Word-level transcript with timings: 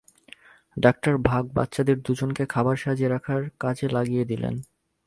ডাঃ 0.77 0.97
ভাক 1.23 1.45
বাচ্চাদের 1.53 1.97
দুজনকে 2.01 2.43
খাবার 2.45 2.75
সাজিয়ে 2.75 3.09
রাখার 3.09 3.41
কাজে 3.59 3.87
লাগিয়ে 3.87 4.25
দিলেন। 4.25 4.55